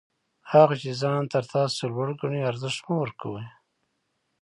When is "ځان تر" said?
1.01-1.43